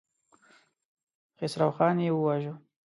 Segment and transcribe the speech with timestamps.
[1.37, 2.53] خسروخان يې وواژه.